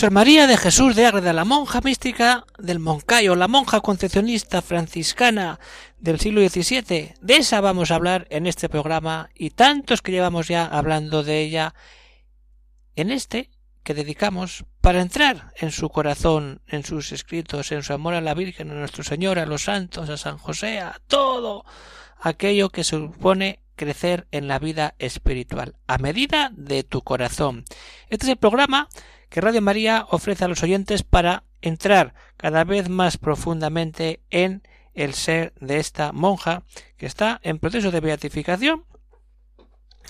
Sor 0.00 0.12
María 0.12 0.46
de 0.46 0.56
Jesús 0.56 0.96
de 0.96 1.04
Ágreda, 1.04 1.34
la 1.34 1.44
monja 1.44 1.82
mística 1.82 2.46
del 2.58 2.78
Moncayo, 2.78 3.36
la 3.36 3.48
monja 3.48 3.82
concepcionista 3.82 4.62
franciscana 4.62 5.60
del 5.98 6.18
siglo 6.18 6.40
XVII. 6.40 7.16
De 7.20 7.36
esa 7.36 7.60
vamos 7.60 7.90
a 7.90 7.96
hablar 7.96 8.26
en 8.30 8.46
este 8.46 8.70
programa 8.70 9.28
y 9.34 9.50
tantos 9.50 10.00
que 10.00 10.12
llevamos 10.12 10.48
ya 10.48 10.64
hablando 10.64 11.22
de 11.22 11.42
ella 11.42 11.74
en 12.96 13.10
este 13.10 13.50
que 13.82 13.92
dedicamos 13.92 14.64
para 14.80 15.02
entrar 15.02 15.52
en 15.56 15.70
su 15.70 15.90
corazón, 15.90 16.62
en 16.66 16.82
sus 16.82 17.12
escritos, 17.12 17.70
en 17.70 17.82
su 17.82 17.92
amor 17.92 18.14
a 18.14 18.22
la 18.22 18.32
Virgen, 18.32 18.70
a 18.70 18.74
nuestro 18.76 19.04
Señor, 19.04 19.38
a 19.38 19.44
los 19.44 19.64
santos, 19.64 20.08
a 20.08 20.16
San 20.16 20.38
José, 20.38 20.80
a 20.80 20.98
todo 21.08 21.66
aquello 22.18 22.70
que 22.70 22.84
supone 22.84 23.60
crecer 23.76 24.28
en 24.30 24.48
la 24.48 24.58
vida 24.58 24.94
espiritual, 24.98 25.76
a 25.86 25.98
medida 25.98 26.52
de 26.56 26.84
tu 26.84 27.02
corazón. 27.02 27.66
Este 28.08 28.24
es 28.24 28.30
el 28.30 28.38
programa 28.38 28.88
que 29.30 29.40
Radio 29.40 29.62
María 29.62 30.06
ofrece 30.10 30.44
a 30.44 30.48
los 30.48 30.62
oyentes 30.62 31.02
para 31.02 31.44
entrar 31.62 32.14
cada 32.36 32.64
vez 32.64 32.88
más 32.88 33.16
profundamente 33.16 34.20
en 34.28 34.62
el 34.92 35.14
ser 35.14 35.54
de 35.60 35.78
esta 35.78 36.12
monja 36.12 36.64
que 36.98 37.06
está 37.06 37.40
en 37.42 37.58
proceso 37.58 37.90
de 37.90 38.00
beatificación 38.00 38.84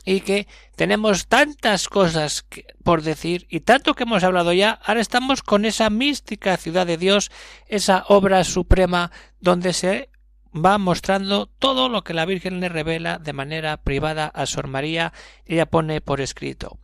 y 0.05 0.23
que 0.23 0.49
tenemos 0.75 1.27
tantas 1.27 1.89
cosas 1.89 2.47
por 2.83 3.03
decir 3.03 3.47
y 3.51 3.61
tanto 3.61 3.95
que 3.95 4.05
hemos 4.05 4.25
hablado 4.25 4.53
ya, 4.53 4.81
ahora 4.83 5.01
estamos 5.03 5.43
con 5.43 5.67
esa 5.67 5.91
mística 5.91 6.57
ciudad 6.57 6.87
de 6.87 6.97
Dios, 6.97 7.31
esa 7.67 8.05
obra 8.09 8.43
suprema 8.45 9.13
donde 9.41 9.75
se 9.75 10.09
va 10.53 10.79
mostrando 10.79 11.47
todo 11.47 11.89
lo 11.89 12.03
que 12.03 12.15
la 12.15 12.25
Virgen 12.25 12.61
le 12.61 12.69
revela 12.69 13.19
de 13.19 13.35
manera 13.35 13.77
privada 13.77 14.27
a 14.27 14.47
Sor 14.47 14.67
María 14.67 15.13
y 15.47 15.55
ella 15.55 15.67
pone 15.67 16.01
por 16.01 16.21
escrito. 16.21 16.80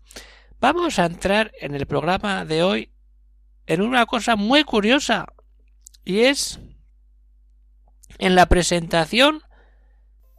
Vamos 0.60 0.98
a 0.98 1.04
entrar 1.04 1.52
en 1.60 1.74
el 1.74 1.86
programa 1.86 2.44
de 2.44 2.62
hoy 2.62 2.90
en 3.66 3.82
una 3.82 4.06
cosa 4.06 4.36
muy 4.36 4.64
curiosa 4.64 5.26
y 6.04 6.20
es 6.20 6.60
en 8.18 8.34
la 8.34 8.46
presentación 8.46 9.42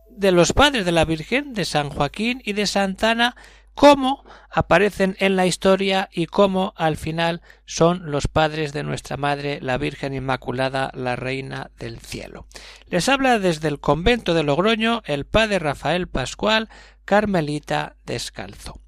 de 0.09 0.31
los 0.31 0.53
padres 0.53 0.85
de 0.85 0.91
la 0.91 1.05
Virgen, 1.05 1.53
de 1.53 1.65
San 1.65 1.89
Joaquín 1.89 2.41
y 2.43 2.53
de 2.53 2.65
Santa 2.65 3.11
Ana, 3.11 3.35
cómo 3.75 4.25
aparecen 4.49 5.15
en 5.19 5.35
la 5.35 5.45
historia 5.45 6.09
y 6.11 6.25
cómo 6.25 6.73
al 6.77 6.97
final 6.97 7.43
son 7.65 8.09
los 8.09 8.27
padres 8.27 8.73
de 8.73 8.81
nuestra 8.81 9.17
Madre, 9.17 9.59
la 9.61 9.77
Virgen 9.77 10.15
Inmaculada, 10.15 10.89
la 10.95 11.15
Reina 11.15 11.69
del 11.77 11.99
Cielo. 11.99 12.47
Les 12.87 13.07
habla 13.07 13.37
desde 13.37 13.67
el 13.67 13.79
convento 13.79 14.33
de 14.33 14.41
Logroño 14.41 15.03
el 15.05 15.27
padre 15.27 15.59
Rafael 15.59 16.07
Pascual, 16.07 16.69
Carmelita 17.05 17.97
Descalzo. 18.03 18.81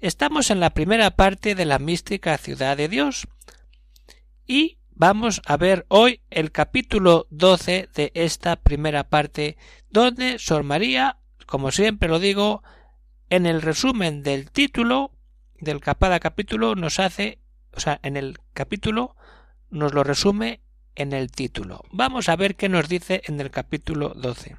Estamos 0.00 0.50
en 0.50 0.60
la 0.60 0.70
primera 0.70 1.12
parte 1.12 1.54
de 1.54 1.64
la 1.64 1.78
mística 1.78 2.36
ciudad 2.36 2.76
de 2.76 2.88
Dios 2.88 3.28
y 4.46 4.76
vamos 4.90 5.40
a 5.46 5.56
ver 5.56 5.86
hoy 5.88 6.20
el 6.28 6.52
capítulo 6.52 7.26
12 7.30 7.88
de 7.94 8.12
esta 8.14 8.56
primera 8.56 9.08
parte 9.08 9.56
donde 9.88 10.38
Sor 10.38 10.64
María, 10.64 11.16
como 11.46 11.70
siempre 11.70 12.10
lo 12.10 12.18
digo, 12.18 12.62
en 13.30 13.46
el 13.46 13.62
resumen 13.62 14.22
del 14.22 14.50
título 14.50 15.12
del 15.60 15.80
cada 15.80 16.20
capítulo 16.20 16.74
nos 16.74 17.00
hace, 17.00 17.38
o 17.72 17.80
sea, 17.80 17.98
en 18.02 18.18
el 18.18 18.38
capítulo 18.52 19.16
nos 19.70 19.94
lo 19.94 20.04
resume 20.04 20.60
en 20.94 21.14
el 21.14 21.30
título. 21.30 21.82
Vamos 21.90 22.28
a 22.28 22.36
ver 22.36 22.54
qué 22.54 22.68
nos 22.68 22.86
dice 22.90 23.22
en 23.24 23.40
el 23.40 23.50
capítulo 23.50 24.10
12. 24.10 24.56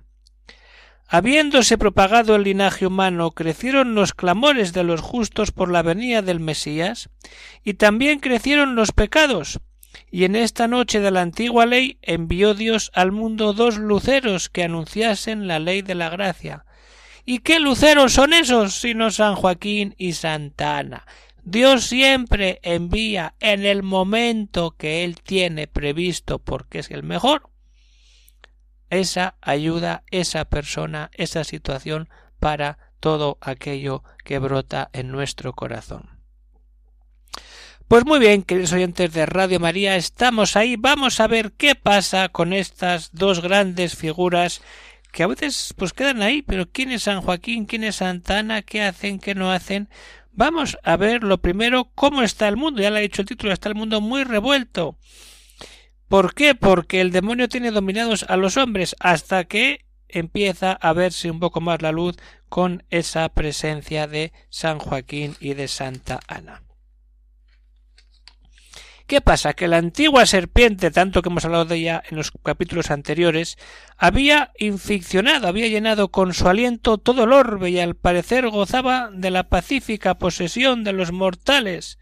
Habiéndose 1.10 1.78
propagado 1.78 2.36
el 2.36 2.44
linaje 2.44 2.86
humano, 2.86 3.32
crecieron 3.32 3.96
los 3.96 4.14
clamores 4.14 4.74
de 4.74 4.84
los 4.84 5.00
justos 5.00 5.52
por 5.52 5.72
la 5.72 5.82
venida 5.82 6.22
del 6.22 6.42
Mesías, 6.42 7.10
y 7.64 7.76
también 7.76 8.20
crecieron 8.20 8.76
los 8.76 8.92
pecados. 8.92 9.62
Y 10.12 10.26
en 10.26 10.36
esta 10.36 10.68
noche 10.68 11.00
de 11.00 11.12
la 11.12 11.22
antigua 11.22 11.66
ley 11.66 11.98
envió 12.02 12.54
Dios 12.54 12.92
al 12.94 13.14
mundo 13.14 13.54
dos 13.54 13.78
luceros 13.78 14.50
que 14.50 14.64
anunciasen 14.64 15.48
la 15.48 15.60
ley 15.60 15.82
de 15.82 15.96
la 15.96 16.10
gracia. 16.10 16.66
¿Y 17.26 17.40
qué 17.40 17.60
luceros 17.60 18.14
son 18.14 18.34
esos 18.34 18.76
sino 18.76 19.10
San 19.10 19.36
Joaquín 19.36 19.96
y 19.98 20.14
Santa 20.14 20.78
Ana? 20.78 21.06
Dios 21.44 21.86
siempre 21.86 22.60
envía 22.64 23.36
en 23.40 23.66
el 23.66 23.82
momento 23.82 24.76
que 24.78 25.06
Él 25.06 25.16
tiene 25.24 25.68
previsto 25.68 26.40
porque 26.40 26.80
es 26.80 26.92
el 26.92 27.04
mejor 27.04 27.50
esa 28.90 29.36
ayuda, 29.42 30.04
esa 30.12 30.46
persona, 30.46 31.10
esa 31.14 31.44
situación 31.44 32.10
para 32.40 32.78
todo 33.00 33.38
aquello 33.42 34.04
que 34.24 34.40
brota 34.40 34.90
en 34.94 35.12
nuestro 35.12 35.54
corazón. 35.54 36.18
Pues 37.88 38.06
muy 38.06 38.20
bien, 38.20 38.44
queridos 38.44 38.74
oyentes 38.74 39.14
de 39.14 39.26
Radio 39.26 39.62
María, 39.62 39.96
estamos 39.96 40.58
ahí, 40.58 40.76
vamos 40.76 41.22
a 41.22 41.28
ver 41.28 41.54
qué 41.54 41.74
pasa 41.74 42.28
con 42.28 42.52
estas 42.52 43.12
dos 43.14 43.42
grandes 43.42 43.96
figuras 43.96 44.62
que 45.14 45.24
a 45.24 45.28
veces 45.28 45.74
pues 45.78 45.94
quedan 45.94 46.22
ahí, 46.22 46.42
pero 46.42 46.70
¿quién 46.70 46.92
es 46.92 47.04
San 47.04 47.22
Joaquín? 47.22 47.66
¿quién 47.66 47.86
es 47.86 47.98
Santa 47.98 48.40
Ana? 48.40 48.62
¿Qué 48.62 48.84
hacen? 48.84 49.20
¿Qué 49.20 49.36
no 49.36 49.52
hacen? 49.52 49.88
Vamos 50.34 50.78
a 50.84 50.98
ver 50.98 51.24
lo 51.24 51.40
primero 51.40 51.90
cómo 51.96 52.24
está 52.24 52.48
el 52.48 52.58
mundo, 52.58 52.82
ya 52.82 52.92
le 52.92 53.00
he 53.00 53.04
dicho 53.04 53.22
el 53.22 53.28
título, 53.28 53.54
está 53.54 53.70
el 53.70 53.76
mundo 53.76 54.02
muy 54.02 54.24
revuelto. 54.24 54.98
¿Por 56.08 56.34
qué? 56.34 56.56
Porque 56.56 57.02
el 57.02 57.12
demonio 57.12 57.50
tiene 57.50 57.72
dominados 57.72 58.24
a 58.30 58.38
los 58.38 58.58
hombres 58.58 58.96
hasta 59.00 59.44
que 59.44 59.86
empieza 60.08 60.72
a 60.72 60.94
verse 60.94 61.30
un 61.30 61.40
poco 61.40 61.60
más 61.60 61.82
la 61.82 61.92
luz 61.92 62.16
con 62.50 62.84
esa 62.90 63.28
presencia 63.30 64.08
de 64.08 64.32
San 64.50 64.80
Joaquín 64.80 65.36
y 65.40 65.54
de 65.54 65.68
Santa 65.68 66.20
Ana. 66.28 66.64
¿Qué 69.08 69.22
pasa? 69.22 69.54
Que 69.54 69.70
la 69.70 69.78
antigua 69.78 70.26
serpiente, 70.26 70.92
tanto 70.92 71.22
que 71.22 71.30
hemos 71.30 71.46
hablado 71.46 71.64
de 71.64 71.78
ella 71.78 72.04
en 72.10 72.18
los 72.18 72.32
capítulos 72.44 72.92
anteriores, 72.92 73.58
había 73.98 74.52
inficcionado, 74.60 75.48
había 75.48 75.70
llenado 75.70 76.10
con 76.10 76.34
su 76.34 76.50
aliento 76.50 76.98
todo 76.98 77.24
el 77.24 77.32
orbe 77.32 77.70
y 77.70 77.80
al 77.80 77.96
parecer 77.96 78.50
gozaba 78.50 79.10
de 79.14 79.32
la 79.32 79.48
pacífica 79.48 80.18
posesión 80.18 80.84
de 80.84 80.92
los 80.92 81.14
mortales. 81.14 82.00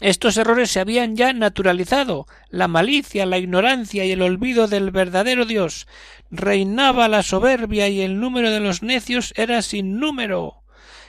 Estos 0.00 0.36
errores 0.36 0.70
se 0.70 0.80
habían 0.80 1.16
ya 1.16 1.32
naturalizado. 1.32 2.26
La 2.48 2.68
malicia, 2.68 3.26
la 3.26 3.38
ignorancia 3.38 4.04
y 4.04 4.12
el 4.12 4.22
olvido 4.22 4.68
del 4.68 4.90
verdadero 4.90 5.44
Dios. 5.44 5.86
Reinaba 6.30 7.08
la 7.08 7.22
soberbia 7.22 7.88
y 7.88 8.00
el 8.00 8.20
número 8.20 8.50
de 8.50 8.60
los 8.60 8.82
necios 8.82 9.32
era 9.36 9.62
sin 9.62 9.98
número. 9.98 10.62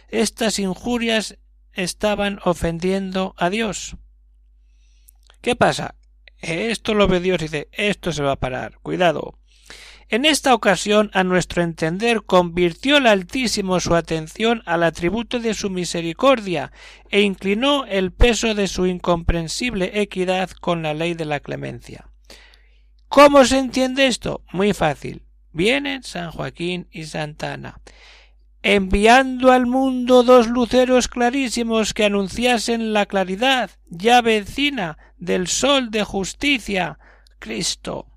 Estas 0.10 0.60
injurias 0.60 1.38
estaban 1.74 2.40
ofendiendo 2.44 3.36
a 3.38 3.50
Dios. 3.50 3.96
¿Qué 5.42 5.56
pasa? 5.56 5.96
Esto 6.40 6.94
lo 6.94 7.08
ve 7.08 7.20
Dios 7.20 7.42
y 7.42 7.46
dice, 7.46 7.70
esto 7.72 8.12
se 8.12 8.24
va 8.24 8.34
a 8.34 8.40
parar. 8.40 8.80
Cuidado. 8.82 9.39
En 10.12 10.26
esta 10.26 10.56
ocasión, 10.56 11.12
a 11.14 11.24
nuestro 11.24 11.62
entender, 11.62 12.24
convirtió 12.24 12.98
el 12.98 13.06
Altísimo 13.06 13.80
su 13.80 13.94
atención 13.94 14.64
al 14.66 14.82
atributo 14.82 15.40
de 15.40 15.54
su 15.54 15.70
misericordia 15.70 16.72
e 17.12 17.22
inclinó 17.22 17.86
el 17.86 18.12
peso 18.12 18.56
de 18.56 18.68
su 18.68 18.88
incomprensible 18.88 20.02
equidad 20.02 20.50
con 20.50 20.82
la 20.82 20.96
ley 20.96 21.14
de 21.14 21.26
la 21.26 21.40
clemencia. 21.40 22.10
¿Cómo 23.08 23.46
se 23.46 23.60
entiende 23.60 24.08
esto? 24.08 24.44
Muy 24.52 24.74
fácil. 24.74 25.22
Vienen 25.52 26.02
San 26.02 26.32
Joaquín 26.32 26.88
y 26.92 27.06
Santa 27.06 27.54
Ana, 27.54 27.80
enviando 28.64 29.52
al 29.52 29.68
mundo 29.68 30.24
dos 30.24 30.48
luceros 30.48 31.08
clarísimos 31.08 31.94
que 31.94 32.06
anunciasen 32.06 32.94
la 32.94 33.06
claridad 33.06 33.70
ya 33.90 34.22
vecina 34.22 34.98
del 35.18 35.48
sol 35.48 35.92
de 35.92 36.04
justicia, 36.04 36.98
Cristo. 37.38 38.08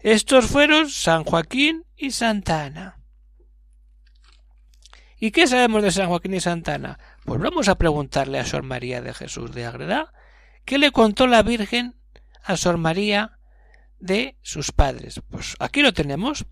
Estos 0.00 0.46
fueron 0.46 0.88
San 0.88 1.24
Joaquín 1.24 1.84
y 1.96 2.12
Santa 2.12 2.64
Ana. 2.64 3.00
¿Y 5.18 5.32
qué 5.32 5.48
sabemos 5.48 5.82
de 5.82 5.90
San 5.90 6.08
Joaquín 6.08 6.34
y 6.34 6.40
Santa 6.40 6.74
Ana? 6.74 6.98
Pues 7.24 7.40
vamos 7.40 7.68
a 7.68 7.76
preguntarle 7.76 8.38
a 8.38 8.44
Sor 8.44 8.62
María 8.62 9.02
de 9.02 9.12
Jesús 9.12 9.52
de 9.52 9.66
Agreda 9.66 10.12
qué 10.64 10.78
le 10.78 10.92
contó 10.92 11.26
la 11.26 11.42
Virgen 11.42 11.96
a 12.44 12.56
Sor 12.56 12.76
María 12.76 13.38
de 13.98 14.36
sus 14.42 14.70
padres. 14.70 15.20
Pues 15.28 15.56
aquí 15.58 15.82
lo 15.82 15.92
tenemos. 15.92 16.46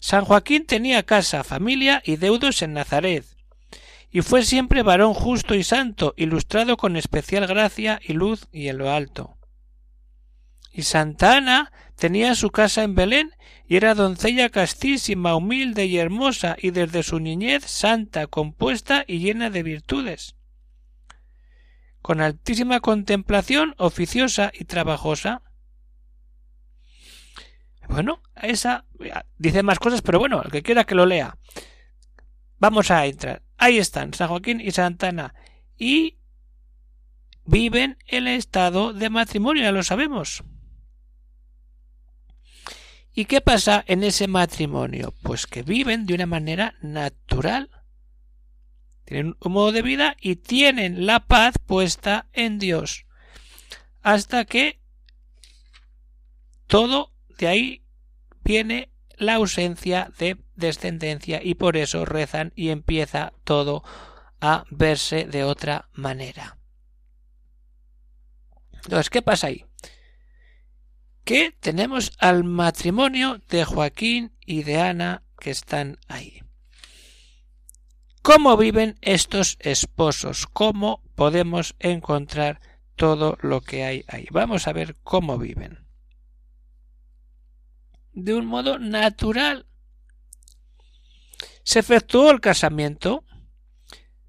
San 0.00 0.24
Joaquín 0.24 0.66
tenía 0.66 1.02
casa, 1.02 1.42
familia 1.42 2.02
y 2.04 2.16
deudos 2.16 2.62
en 2.62 2.74
Nazaret, 2.74 3.24
y 4.10 4.20
fue 4.20 4.44
siempre 4.44 4.82
varón 4.82 5.14
justo 5.14 5.54
y 5.54 5.64
santo, 5.64 6.14
ilustrado 6.16 6.76
con 6.76 6.96
especial 6.96 7.46
gracia 7.46 7.98
y 8.02 8.12
luz 8.12 8.46
y 8.52 8.68
en 8.68 8.78
lo 8.78 8.90
alto 8.90 9.36
Y 10.72 10.82
Santa 10.82 11.38
Ana 11.38 11.72
tenía 11.96 12.34
su 12.34 12.50
casa 12.50 12.82
en 12.82 12.94
Belén 12.94 13.32
y 13.66 13.76
era 13.76 13.94
doncella 13.94 14.50
castísima, 14.50 15.34
humilde 15.34 15.86
y 15.86 15.98
hermosa, 15.98 16.56
y 16.60 16.70
desde 16.70 17.02
su 17.02 17.18
niñez 17.18 17.64
santa, 17.64 18.26
compuesta 18.28 19.04
y 19.06 19.18
llena 19.18 19.50
de 19.50 19.62
virtudes. 19.62 20.36
Con 22.00 22.20
altísima 22.20 22.80
contemplación, 22.80 23.74
oficiosa 23.78 24.52
y 24.54 24.64
trabajosa. 24.64 25.42
Bueno, 27.88 28.22
esa 28.36 28.84
dice 29.38 29.62
más 29.62 29.78
cosas, 29.78 30.02
pero 30.02 30.18
bueno, 30.18 30.42
el 30.42 30.52
que 30.52 30.62
quiera 30.62 30.84
que 30.84 30.94
lo 30.94 31.06
lea. 31.06 31.36
Vamos 32.58 32.90
a 32.90 33.04
entrar. 33.06 33.42
Ahí 33.58 33.78
están, 33.78 34.14
San 34.14 34.28
Joaquín 34.28 34.60
y 34.60 34.70
Santana. 34.70 35.34
Y 35.76 36.18
viven 37.44 37.98
el 38.06 38.28
estado 38.28 38.92
de 38.92 39.10
matrimonio, 39.10 39.62
ya 39.62 39.72
lo 39.72 39.82
sabemos. 39.82 40.44
¿Y 43.18 43.24
qué 43.24 43.40
pasa 43.40 43.82
en 43.88 44.04
ese 44.04 44.28
matrimonio? 44.28 45.14
Pues 45.22 45.46
que 45.46 45.62
viven 45.62 46.04
de 46.04 46.12
una 46.12 46.26
manera 46.26 46.74
natural. 46.82 47.70
Tienen 49.06 49.36
un 49.40 49.52
modo 49.52 49.72
de 49.72 49.80
vida 49.80 50.16
y 50.20 50.36
tienen 50.36 51.06
la 51.06 51.20
paz 51.20 51.54
puesta 51.64 52.26
en 52.34 52.58
Dios. 52.58 53.06
Hasta 54.02 54.44
que 54.44 54.80
todo 56.66 57.10
de 57.38 57.48
ahí 57.48 57.82
viene 58.44 58.90
la 59.16 59.36
ausencia 59.36 60.12
de 60.18 60.36
descendencia 60.54 61.40
y 61.42 61.54
por 61.54 61.78
eso 61.78 62.04
rezan 62.04 62.52
y 62.54 62.68
empieza 62.68 63.32
todo 63.44 63.82
a 64.42 64.64
verse 64.70 65.24
de 65.24 65.42
otra 65.42 65.88
manera. 65.94 66.58
Entonces, 68.74 69.08
¿qué 69.08 69.22
pasa 69.22 69.46
ahí? 69.46 69.65
Que 71.26 71.50
tenemos 71.58 72.12
al 72.20 72.44
matrimonio 72.44 73.42
de 73.48 73.64
Joaquín 73.64 74.32
y 74.46 74.62
de 74.62 74.80
Ana 74.80 75.24
que 75.40 75.50
están 75.50 75.98
ahí. 76.06 76.40
¿Cómo 78.22 78.56
viven 78.56 78.96
estos 79.00 79.56
esposos? 79.58 80.46
¿Cómo 80.46 81.02
podemos 81.16 81.74
encontrar 81.80 82.60
todo 82.94 83.38
lo 83.42 83.60
que 83.60 83.82
hay 83.82 84.04
ahí? 84.06 84.28
Vamos 84.30 84.68
a 84.68 84.72
ver 84.72 84.94
cómo 85.02 85.36
viven. 85.36 85.84
De 88.12 88.32
un 88.32 88.46
modo 88.46 88.78
natural. 88.78 89.66
Se 91.64 91.80
efectuó 91.80 92.30
el 92.30 92.40
casamiento, 92.40 93.24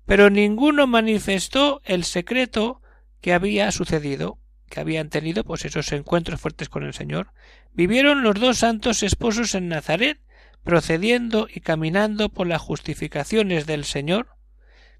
pero 0.05 0.31
ninguno 0.31 0.87
manifestó 0.87 1.79
el 1.85 2.05
secreto 2.05 2.81
que 3.21 3.33
había 3.33 3.71
sucedido 3.71 4.39
que 4.69 4.79
habían 4.79 5.09
tenido 5.09 5.43
pues 5.43 5.65
esos 5.65 5.91
encuentros 5.91 6.39
fuertes 6.39 6.69
con 6.69 6.83
el 6.83 6.93
Señor, 6.93 7.31
vivieron 7.73 8.23
los 8.23 8.39
dos 8.39 8.59
santos 8.59 9.03
esposos 9.03 9.55
en 9.55 9.69
Nazaret, 9.69 10.19
procediendo 10.63 11.47
y 11.53 11.61
caminando 11.61 12.29
por 12.29 12.47
las 12.47 12.61
justificaciones 12.61 13.65
del 13.65 13.85
Señor. 13.85 14.35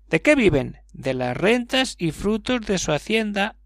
¿De 0.10 0.22
qué 0.22 0.36
viven? 0.36 0.78
De 0.94 1.14
las 1.14 1.36
rentas 1.36 1.96
y 1.98 2.12
frutos 2.12 2.62
de 2.62 2.78
su 2.78 2.94
hacienda. 2.94 3.58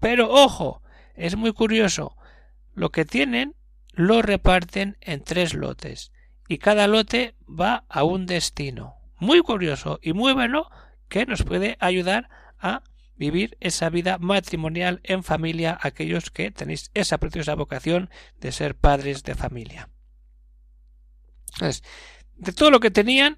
Pero 0.00 0.30
ojo, 0.30 0.82
es 1.14 1.36
muy 1.36 1.52
curioso, 1.52 2.16
lo 2.74 2.90
que 2.90 3.04
tienen 3.04 3.54
lo 3.92 4.22
reparten 4.22 4.96
en 5.00 5.22
tres 5.24 5.54
lotes, 5.54 6.12
y 6.48 6.58
cada 6.58 6.86
lote 6.86 7.34
va 7.48 7.84
a 7.88 8.04
un 8.04 8.26
destino. 8.26 8.94
Muy 9.18 9.40
curioso 9.40 9.98
y 10.02 10.12
muy 10.12 10.32
bueno 10.32 10.70
que 11.08 11.26
nos 11.26 11.42
puede 11.42 11.76
ayudar 11.80 12.28
a 12.60 12.82
vivir 13.18 13.56
esa 13.60 13.90
vida 13.90 14.16
matrimonial 14.18 15.00
en 15.02 15.22
familia 15.22 15.78
aquellos 15.80 16.30
que 16.30 16.50
tenéis 16.50 16.90
esa 16.94 17.18
preciosa 17.18 17.54
vocación 17.54 18.10
de 18.40 18.52
ser 18.52 18.76
padres 18.76 19.24
de 19.24 19.34
familia. 19.34 19.90
De 22.36 22.52
todo 22.52 22.70
lo 22.70 22.80
que 22.80 22.90
tenían, 22.90 23.36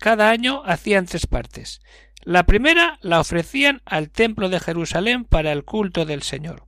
cada 0.00 0.30
año 0.30 0.62
hacían 0.64 1.06
tres 1.06 1.26
partes. 1.26 1.80
La 2.22 2.44
primera 2.44 2.98
la 3.02 3.20
ofrecían 3.20 3.82
al 3.84 4.10
templo 4.10 4.48
de 4.48 4.60
Jerusalén 4.60 5.24
para 5.24 5.52
el 5.52 5.64
culto 5.64 6.04
del 6.04 6.22
Señor. 6.22 6.64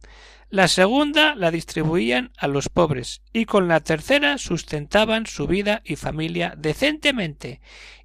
La 0.51 0.67
segunda 0.67 1.37
la 1.37 1.53
distribuían 1.53 2.33
a 2.37 2.49
los 2.49 2.69
pobres 2.69 3.23
y 3.33 3.45
con 3.45 3.69
la 3.69 3.79
tercera 3.79 4.37
sustentaban 4.37 5.27
su 5.27 5.47
vida 5.47 5.81
y 5.85 5.95
familia 5.95 6.55
decentemente 6.57 7.61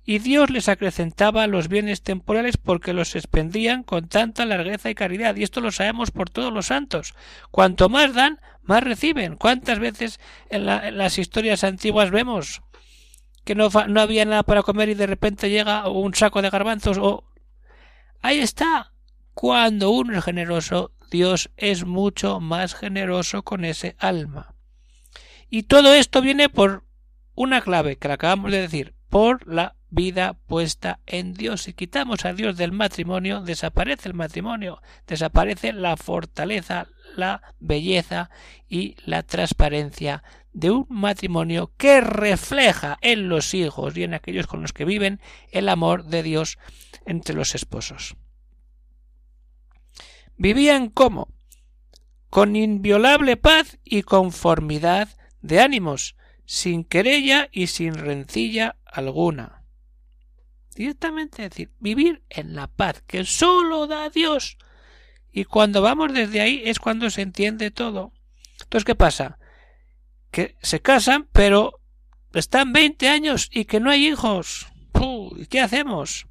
y 0.06 0.20
Dios 0.20 0.52
les 0.52 0.70
acrecentaba 0.70 1.48
los 1.48 1.68
bienes 1.68 2.04
temporales 2.04 2.58
porque 2.58 2.94
los 2.94 3.16
expendían 3.16 3.82
con 3.82 4.08
tanta 4.08 4.46
largueza 4.46 4.92
y 4.92 4.96
caridad 4.96 5.36
y 5.36 5.42
esto 5.42 5.60
lo 5.60 5.72
sabemos 5.72 6.12
por 6.12 6.30
todos 6.30 6.54
los 6.54 6.68
santos. 6.68 7.16
Cuanto 7.50 7.90
más 7.90 8.14
dan, 8.14 8.40
más 8.62 8.84
reciben. 8.84 9.36
¿Cuántas 9.36 9.80
veces 9.80 10.20
en, 10.52 10.68
las 10.68 11.18
historias 11.18 11.64
antiguas 11.64 12.12
vemos 12.12 12.62
que 13.44 13.56
no, 13.56 13.70
no 13.88 14.02
había 14.02 14.26
nada 14.26 14.44
para 14.44 14.62
comer 14.62 14.90
y 14.90 14.94
de 14.94 15.08
repente 15.08 15.50
llega 15.50 15.90
un 15.90 16.14
saco 16.14 16.44
de 16.44 16.52
garbanzos 16.52 17.00
o 17.00 17.24
ahí 18.22 18.40
está 18.40 18.94
cuando 19.34 19.90
uno 19.90 20.18
es 20.18 20.24
generoso 20.24 20.92
Dios 21.10 21.52
es 21.58 21.86
mucho 21.86 22.40
más 22.40 22.76
generoso 22.76 23.44
con 23.44 23.66
ese 23.66 23.96
alma. 24.00 24.56
Y 25.50 25.64
todo 25.64 25.94
esto 25.94 26.22
viene 26.22 26.50
por 26.50 26.84
una 27.36 27.62
clave 27.62 27.98
que 27.98 28.08
la 28.08 28.16
acabamos 28.16 28.52
de 28.52 28.62
decir, 28.62 28.96
por 29.10 29.48
la 29.48 29.76
vida 29.90 30.34
puesta 30.48 31.00
en 31.06 31.34
Dios. 31.34 31.64
Si 31.64 31.74
quitamos 31.74 32.26
a 32.26 32.34
Dios 32.34 32.58
del 32.58 32.72
matrimonio, 32.72 33.42
desaparece 33.42 34.10
el 34.10 34.14
matrimonio, 34.14 34.82
desaparece 35.08 35.72
la 35.72 35.96
fortaleza, 35.96 36.88
la 37.16 37.42
belleza 37.60 38.30
y 38.68 38.96
la 39.06 39.24
transparencia 39.24 40.24
de 40.52 40.72
un 40.72 40.86
matrimonio 40.90 41.72
que 41.78 42.02
refleja 42.02 42.98
en 43.02 43.30
los 43.30 43.54
hijos 43.54 43.96
y 43.96 44.04
en 44.04 44.14
aquellos 44.14 44.48
con 44.48 44.62
los 44.62 44.74
que 44.74 44.86
viven 44.86 45.22
el 45.52 45.70
amor 45.70 46.06
de 46.06 46.24
Dios 46.24 46.58
entre 47.06 47.36
los 47.36 47.56
esposos. 47.56 48.16
Vivían 50.38 50.90
como 50.90 51.30
con 52.30 52.56
inviolable 52.56 53.38
paz 53.38 53.80
y 53.84 54.04
conformidad 54.04 55.08
de 55.42 55.62
ánimos, 55.62 56.18
sin 56.46 56.84
querella 56.84 57.48
y 57.52 57.68
sin 57.68 57.94
rencilla 57.94 58.76
alguna. 58.86 59.64
Directamente 60.76 61.44
decir, 61.44 61.72
vivir 61.80 62.24
en 62.30 62.56
la 62.56 62.68
paz 62.68 63.02
que 63.08 63.24
sólo 63.24 63.88
da 63.88 64.10
Dios. 64.10 64.58
Y 65.32 65.46
cuando 65.46 65.82
vamos 65.82 66.14
desde 66.14 66.42
ahí 66.42 66.62
es 66.66 66.80
cuando 66.80 67.10
se 67.10 67.22
entiende 67.22 67.72
todo. 67.72 68.12
Entonces, 68.64 68.86
¿qué 68.86 68.96
pasa? 68.96 69.40
Que 70.32 70.58
se 70.62 70.82
casan, 70.82 71.30
pero 71.32 71.80
están 72.34 72.74
veinte 72.74 73.08
años 73.08 73.50
y 73.54 73.64
que 73.66 73.80
no 73.80 73.90
hay 73.90 74.08
hijos. 74.08 74.68
¿Qué 75.50 75.62
hacemos? 75.62 76.28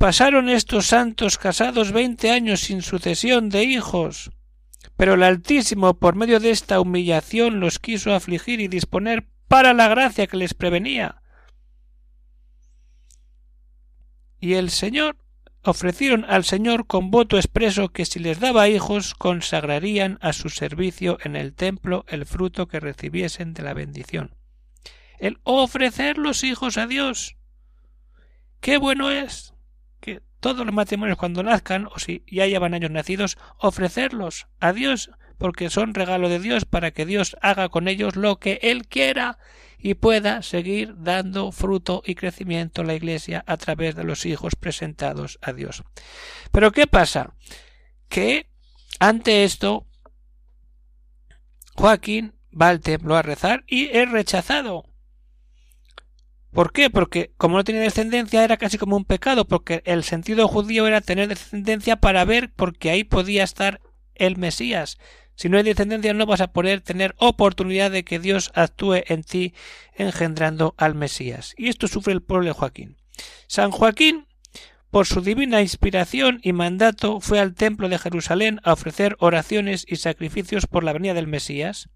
Pasaron 0.00 0.48
estos 0.48 0.86
santos 0.86 1.36
casados 1.36 1.92
veinte 1.92 2.30
años 2.30 2.60
sin 2.60 2.80
sucesión 2.80 3.50
de 3.50 3.64
hijos. 3.64 4.30
Pero 4.96 5.12
el 5.12 5.22
Altísimo, 5.22 5.92
por 5.92 6.14
medio 6.14 6.40
de 6.40 6.52
esta 6.52 6.80
humillación, 6.80 7.60
los 7.60 7.78
quiso 7.78 8.14
afligir 8.14 8.60
y 8.60 8.68
disponer 8.68 9.28
para 9.46 9.74
la 9.74 9.88
gracia 9.88 10.26
que 10.26 10.38
les 10.38 10.54
prevenía. 10.54 11.20
Y 14.40 14.54
el 14.54 14.70
Señor 14.70 15.18
ofrecieron 15.64 16.24
al 16.30 16.44
Señor 16.44 16.86
con 16.86 17.10
voto 17.10 17.36
expreso 17.36 17.90
que 17.90 18.06
si 18.06 18.20
les 18.20 18.40
daba 18.40 18.70
hijos 18.70 19.12
consagrarían 19.12 20.18
a 20.22 20.32
su 20.32 20.48
servicio 20.48 21.18
en 21.24 21.36
el 21.36 21.52
templo 21.52 22.06
el 22.08 22.24
fruto 22.24 22.68
que 22.68 22.80
recibiesen 22.80 23.52
de 23.52 23.64
la 23.64 23.74
bendición. 23.74 24.34
El 25.18 25.40
ofrecer 25.42 26.16
los 26.16 26.42
hijos 26.42 26.78
a 26.78 26.86
Dios. 26.86 27.36
Qué 28.62 28.78
bueno 28.78 29.10
es 29.10 29.52
todos 30.40 30.66
los 30.66 30.74
matrimonios 30.74 31.18
cuando 31.18 31.42
nazcan 31.42 31.86
o 31.86 31.98
si 31.98 32.24
ya 32.30 32.46
llevan 32.46 32.74
años 32.74 32.90
nacidos, 32.90 33.38
ofrecerlos 33.58 34.48
a 34.58 34.72
Dios 34.72 35.10
porque 35.38 35.70
son 35.70 35.94
regalo 35.94 36.28
de 36.28 36.38
Dios 36.38 36.66
para 36.66 36.90
que 36.90 37.06
Dios 37.06 37.36
haga 37.40 37.70
con 37.70 37.88
ellos 37.88 38.16
lo 38.16 38.38
que 38.38 38.58
Él 38.62 38.86
quiera 38.86 39.38
y 39.78 39.94
pueda 39.94 40.42
seguir 40.42 40.94
dando 40.98 41.52
fruto 41.52 42.02
y 42.04 42.14
crecimiento 42.14 42.82
a 42.82 42.84
la 42.84 42.94
Iglesia 42.94 43.42
a 43.46 43.56
través 43.56 43.94
de 43.94 44.04
los 44.04 44.26
hijos 44.26 44.54
presentados 44.54 45.38
a 45.40 45.54
Dios. 45.54 45.82
Pero 46.52 46.72
¿qué 46.72 46.86
pasa? 46.86 47.34
Que 48.10 48.50
ante 48.98 49.44
esto 49.44 49.86
Joaquín 51.74 52.34
va 52.50 52.68
al 52.68 52.80
templo 52.80 53.16
a 53.16 53.22
rezar 53.22 53.64
y 53.66 53.88
es 53.96 54.10
rechazado 54.10 54.89
¿Por 56.52 56.72
qué? 56.72 56.90
Porque 56.90 57.32
como 57.36 57.56
no 57.56 57.64
tenía 57.64 57.82
descendencia 57.82 58.42
era 58.44 58.56
casi 58.56 58.76
como 58.76 58.96
un 58.96 59.04
pecado, 59.04 59.46
porque 59.46 59.82
el 59.84 60.02
sentido 60.02 60.48
judío 60.48 60.86
era 60.86 61.00
tener 61.00 61.28
descendencia 61.28 61.96
para 61.96 62.24
ver 62.24 62.52
porque 62.54 62.90
ahí 62.90 63.04
podía 63.04 63.44
estar 63.44 63.80
el 64.14 64.36
Mesías. 64.36 64.98
Si 65.40 65.48
no 65.48 65.56
hay 65.56 65.62
descendencia 65.62 66.12
no 66.12 66.26
vas 66.26 66.42
a 66.42 66.52
poder 66.52 66.82
tener 66.82 67.14
oportunidad 67.16 67.90
de 67.90 68.04
que 68.04 68.18
Dios 68.18 68.50
actúe 68.54 69.04
en 69.06 69.22
ti 69.22 69.54
engendrando 69.94 70.74
al 70.76 70.94
Mesías. 70.94 71.54
Y 71.56 71.68
esto 71.68 71.88
sufre 71.88 72.12
el 72.12 72.20
pueblo 72.20 72.48
de 72.48 72.52
Joaquín. 72.52 72.98
San 73.46 73.70
Joaquín, 73.70 74.26
por 74.90 75.06
su 75.06 75.22
divina 75.22 75.62
inspiración 75.62 76.40
y 76.42 76.52
mandato, 76.52 77.20
fue 77.20 77.38
al 77.38 77.54
templo 77.54 77.88
de 77.88 77.98
Jerusalén 77.98 78.60
a 78.64 78.74
ofrecer 78.74 79.16
oraciones 79.18 79.86
y 79.88 79.96
sacrificios 79.96 80.66
por 80.66 80.84
la 80.84 80.92
venida 80.92 81.14
del 81.14 81.26
Mesías. 81.26 81.88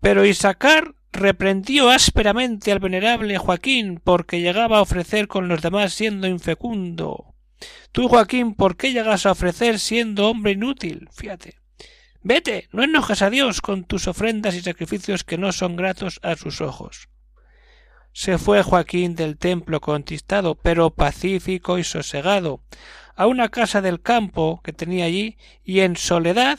Pero 0.00 0.24
Isaacar 0.24 0.95
reprendió 1.12 1.90
ásperamente 1.90 2.72
al 2.72 2.78
venerable 2.78 3.38
Joaquín 3.38 4.00
porque 4.02 4.40
llegaba 4.40 4.78
a 4.78 4.82
ofrecer 4.82 5.28
con 5.28 5.48
los 5.48 5.62
demás 5.62 5.94
siendo 5.94 6.26
infecundo. 6.26 7.34
Tú, 7.92 8.08
Joaquín, 8.08 8.54
¿por 8.54 8.76
qué 8.76 8.92
llegas 8.92 9.26
a 9.26 9.32
ofrecer 9.32 9.78
siendo 9.78 10.28
hombre 10.28 10.52
inútil? 10.52 11.08
Fíjate. 11.12 11.56
Vete, 12.22 12.68
no 12.72 12.82
enojes 12.82 13.22
a 13.22 13.30
Dios 13.30 13.60
con 13.60 13.84
tus 13.84 14.08
ofrendas 14.08 14.54
y 14.54 14.60
sacrificios 14.60 15.22
que 15.22 15.38
no 15.38 15.52
son 15.52 15.76
gratos 15.76 16.18
a 16.22 16.34
sus 16.34 16.60
ojos. 16.60 17.08
Se 18.12 18.38
fue 18.38 18.62
Joaquín 18.62 19.14
del 19.14 19.38
templo 19.38 19.80
contristado, 19.80 20.56
pero 20.56 20.90
pacífico 20.90 21.78
y 21.78 21.84
sosegado, 21.84 22.62
a 23.14 23.26
una 23.26 23.48
casa 23.48 23.80
del 23.80 24.02
campo 24.02 24.60
que 24.64 24.72
tenía 24.72 25.04
allí, 25.04 25.38
y 25.62 25.80
en 25.80 25.96
soledad 25.96 26.58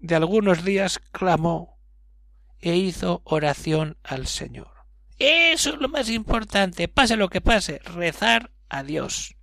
de 0.00 0.16
algunos 0.16 0.64
días 0.64 0.98
clamó 1.12 1.75
e 2.60 2.76
hizo 2.76 3.22
oración 3.24 3.96
al 4.02 4.26
Señor. 4.26 4.68
Eso 5.18 5.70
es 5.70 5.76
lo 5.76 5.88
más 5.88 6.10
importante, 6.10 6.88
pase 6.88 7.16
lo 7.16 7.28
que 7.28 7.40
pase, 7.40 7.80
rezar 7.84 8.50
a 8.68 8.82
Dios. 8.82 9.34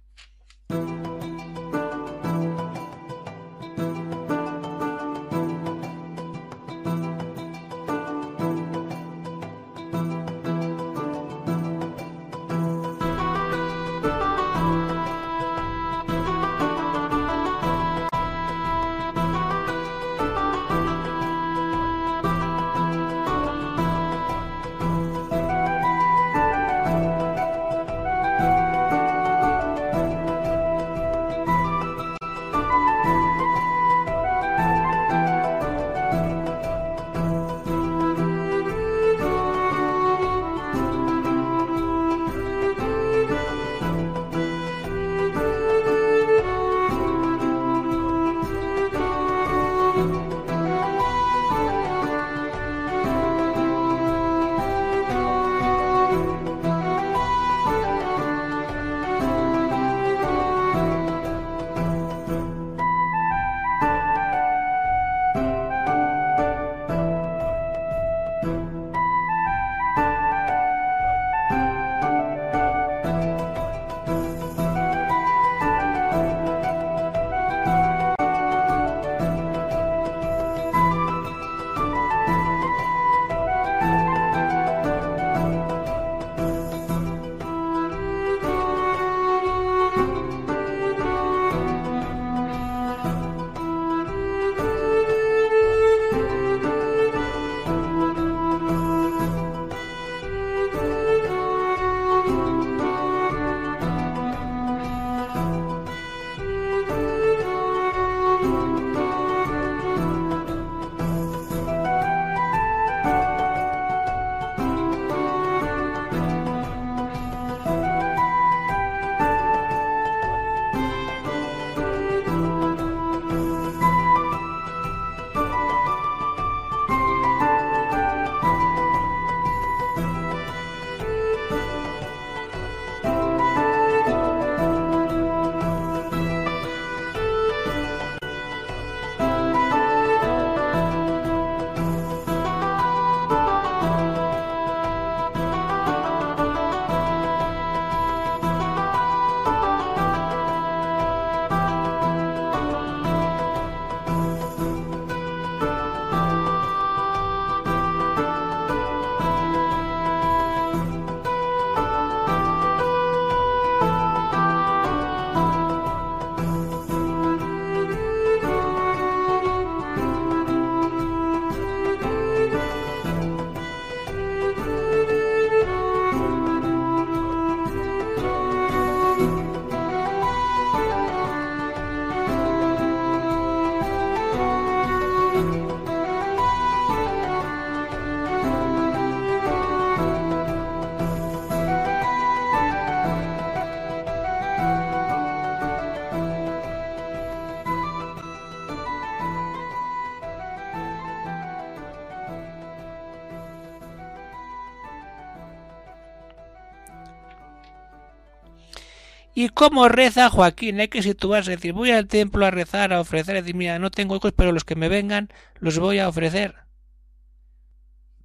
¿Y 209.35 209.49
cómo 209.49 209.89
reza 209.89 210.29
Joaquín? 210.29 210.79
Hay 210.79 210.89
que 210.89 211.01
situarse, 211.01 211.53
es 211.53 211.57
decir, 211.57 211.73
voy 211.73 211.91
al 211.91 212.07
templo 212.07 212.45
a 212.45 212.51
rezar, 212.51 212.93
a 212.93 213.01
ofrecer, 213.01 213.35
a 213.35 213.41
decir, 213.41 213.55
mira, 213.55 213.79
no 213.79 213.89
tengo 213.89 214.15
hijos, 214.15 214.33
pero 214.35 214.51
los 214.51 214.63
que 214.63 214.75
me 214.75 214.89
vengan 214.89 215.29
los 215.59 215.79
voy 215.79 215.99
a 215.99 216.07
ofrecer. 216.07 216.55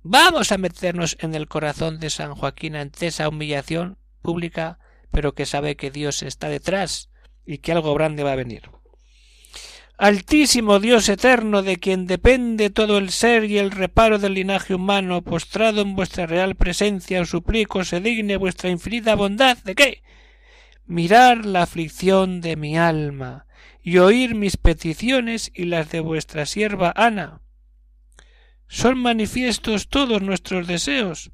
Vamos 0.03 0.53
a 0.53 0.59
meternos 0.59 1.17
en 1.21 1.35
el 1.35 1.49
corazón 1.49 1.99
de 1.99 2.11
San 2.11 2.35
Joaquín 2.35 2.77
ante 2.77 3.07
esa 3.07 3.29
humillación 3.29 3.99
pública, 4.23 4.79
pero 5.11 5.35
que 5.35 5.47
sabe 5.47 5.77
que 5.77 5.91
Dios 5.91 6.23
está 6.23 6.49
detrás 6.49 7.11
y 7.47 7.59
que 7.59 7.73
algo 7.73 7.95
grande 7.95 8.23
va 8.23 8.33
a 8.33 8.37
venir. 8.37 8.71
Altísimo 9.97 10.79
Dios 10.79 11.09
eterno, 11.09 11.63
de 11.63 11.79
quien 11.79 12.07
depende 12.07 12.71
todo 12.71 12.99
el 12.99 13.11
ser 13.11 13.45
y 13.45 13.59
el 13.59 13.73
reparo 13.73 14.19
del 14.19 14.35
linaje 14.35 14.75
humano, 14.75 15.23
postrado 15.23 15.81
en 15.81 15.97
vuestra 15.97 16.27
real 16.27 16.55
presencia, 16.55 17.21
os 17.21 17.31
suplico 17.31 17.85
se 17.85 18.01
digne 18.01 18.37
vuestra 18.37 18.71
infinita 18.71 19.17
bondad. 19.17 19.59
¿De 19.65 19.75
qué? 19.75 20.03
Mirar 20.89 21.45
la 21.45 21.63
aflicción 21.63 22.41
de 22.41 22.57
mi 22.57 22.77
alma 22.77 23.47
y 23.83 23.99
oír 23.99 24.35
mis 24.35 24.57
peticiones 24.57 25.53
y 25.55 25.67
las 25.67 25.91
de 25.91 26.01
vuestra 26.01 26.47
sierva 26.47 26.93
Ana. 26.97 27.43
Son 28.67 28.99
manifiestos 28.99 29.89
todos 29.89 30.23
nuestros 30.23 30.67
deseos. 30.67 31.31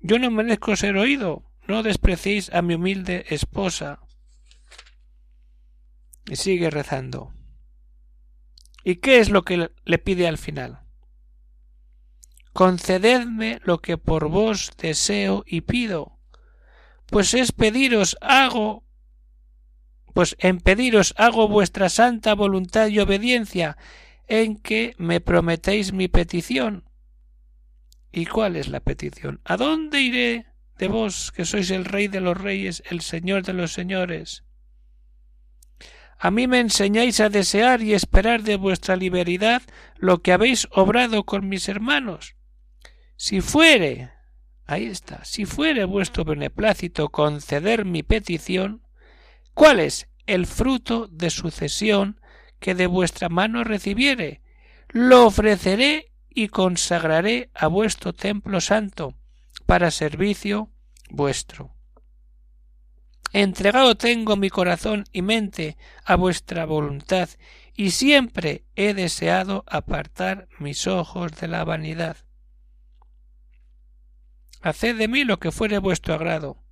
Yo 0.00 0.18
no 0.18 0.30
merezco 0.30 0.76
ser 0.76 0.96
oído. 0.96 1.44
no 1.68 1.82
despreciéis 1.82 2.52
a 2.54 2.62
mi 2.62 2.74
humilde 2.74 3.24
esposa. 3.28 3.98
Y 6.30 6.36
sigue 6.36 6.70
rezando. 6.70 7.34
¿Y 8.84 8.96
qué 8.96 9.18
es 9.18 9.30
lo 9.30 9.42
que 9.42 9.72
le 9.84 9.98
pide 9.98 10.28
al 10.28 10.38
final? 10.38 10.86
Concededme 12.52 13.58
lo 13.64 13.78
que 13.78 13.98
por 13.98 14.28
vos 14.28 14.70
deseo 14.78 15.42
y 15.44 15.62
pido, 15.62 16.15
pues 17.06 17.34
es 17.34 17.52
pediros 17.52 18.16
hago 18.20 18.86
pues 20.16 20.34
en 20.38 20.60
pediros 20.60 21.12
hago 21.18 21.46
vuestra 21.46 21.90
santa 21.90 22.34
voluntad 22.34 22.86
y 22.86 23.00
obediencia, 23.00 23.76
en 24.26 24.56
que 24.56 24.94
me 24.96 25.20
prometéis 25.20 25.92
mi 25.92 26.08
petición. 26.08 26.88
¿Y 28.12 28.24
cuál 28.24 28.56
es 28.56 28.68
la 28.68 28.80
petición? 28.80 29.42
¿A 29.44 29.58
dónde 29.58 30.00
iré 30.00 30.46
de 30.78 30.88
vos, 30.88 31.32
que 31.32 31.44
sois 31.44 31.70
el 31.70 31.84
rey 31.84 32.08
de 32.08 32.22
los 32.22 32.34
reyes, 32.34 32.82
el 32.88 33.02
señor 33.02 33.42
de 33.42 33.52
los 33.52 33.74
señores? 33.74 34.44
A 36.18 36.30
mí 36.30 36.46
me 36.46 36.60
enseñáis 36.60 37.20
a 37.20 37.28
desear 37.28 37.82
y 37.82 37.92
esperar 37.92 38.42
de 38.42 38.56
vuestra 38.56 38.96
liberalidad 38.96 39.60
lo 39.98 40.22
que 40.22 40.32
habéis 40.32 40.66
obrado 40.70 41.24
con 41.24 41.46
mis 41.46 41.68
hermanos. 41.68 42.36
Si 43.16 43.42
fuere, 43.42 44.12
ahí 44.66 44.86
está, 44.86 45.24
si 45.24 45.44
fuere 45.44 45.84
vuestro 45.84 46.24
beneplácito 46.24 47.08
conceder 47.08 47.84
mi 47.84 48.02
petición, 48.02 48.82
¿Cuál 49.56 49.80
es 49.80 50.06
el 50.26 50.44
fruto 50.44 51.06
de 51.06 51.30
sucesión 51.30 52.20
que 52.60 52.74
de 52.74 52.86
vuestra 52.86 53.30
mano 53.30 53.64
recibiere? 53.64 54.42
Lo 54.90 55.24
ofreceré 55.24 56.12
y 56.28 56.48
consagraré 56.48 57.48
a 57.54 57.66
vuestro 57.66 58.12
templo 58.12 58.60
santo 58.60 59.14
para 59.64 59.90
servicio 59.90 60.68
vuestro. 61.08 61.74
Entregado 63.32 63.96
tengo 63.96 64.36
mi 64.36 64.50
corazón 64.50 65.04
y 65.10 65.22
mente 65.22 65.78
a 66.04 66.16
vuestra 66.16 66.66
voluntad, 66.66 67.30
y 67.74 67.92
siempre 67.92 68.66
he 68.74 68.92
deseado 68.92 69.64
apartar 69.66 70.48
mis 70.58 70.86
ojos 70.86 71.32
de 71.40 71.48
la 71.48 71.64
vanidad. 71.64 72.18
Haced 74.62 74.96
de 74.96 75.08
mí 75.08 75.24
lo 75.24 75.38
que 75.38 75.52
fuere 75.52 75.78
vuestro 75.78 76.14
agrado, 76.14 76.66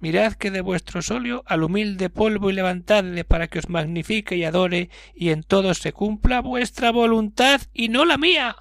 Mirad 0.00 0.34
que 0.34 0.52
de 0.52 0.60
vuestro 0.60 1.02
solio 1.02 1.42
al 1.46 1.64
humilde 1.64 2.08
polvo 2.08 2.50
y 2.50 2.52
levantadle 2.52 3.24
para 3.24 3.48
que 3.48 3.58
os 3.58 3.68
magnifique 3.68 4.36
y 4.36 4.44
adore 4.44 4.90
y 5.14 5.30
en 5.30 5.42
todo 5.42 5.74
se 5.74 5.92
cumpla 5.92 6.40
vuestra 6.40 6.92
voluntad 6.92 7.62
y 7.72 7.88
no 7.88 8.04
la 8.04 8.16
mía. 8.16 8.56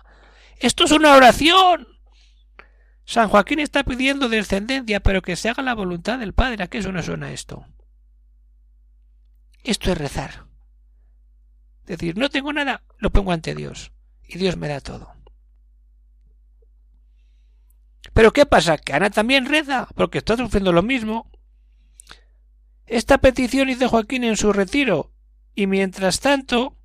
Esto 0.60 0.86
es 0.86 0.92
una 0.92 1.16
oración. 1.16 1.88
San 3.06 3.30
Joaquín 3.30 3.60
está 3.60 3.84
pidiendo 3.84 4.30
descendencia, 4.30 5.00
pero 5.00 5.22
que 5.22 5.36
se 5.36 5.50
haga 5.50 5.62
la 5.62 5.76
voluntad 5.76 6.18
del 6.18 6.34
Padre. 6.34 6.64
¿A 6.64 6.68
qué 6.68 6.80
eso 6.80 6.92
no 6.92 7.04
suena 7.04 7.32
esto? 7.32 7.66
Esto 9.64 9.92
es 9.92 9.98
rezar. 9.98 10.48
Decir, 11.86 12.18
no 12.18 12.30
tengo 12.30 12.52
nada, 12.52 12.84
lo 12.98 13.12
pongo 13.12 13.32
ante 13.32 13.54
Dios. 13.54 13.92
Y 14.28 14.40
Dios 14.40 14.58
me 14.58 14.68
da 14.68 14.82
todo. 14.82 15.14
Pero 18.18 18.34
¿qué 18.34 18.48
pasa? 18.48 18.80
Que 18.80 18.94
Ana 18.94 19.12
también 19.12 19.46
reza, 19.46 19.88
porque 19.94 20.18
está 20.18 20.36
sufriendo 20.36 20.74
lo 20.74 20.82
mismo. 20.82 21.30
Esta 22.88 23.20
petición 23.20 23.70
hizo 23.70 23.90
Joaquín 23.90 24.24
en 24.24 24.38
su 24.38 24.54
retiro, 24.54 25.12
y 25.54 25.68
mientras 25.68 26.20
tanto, 26.20 26.76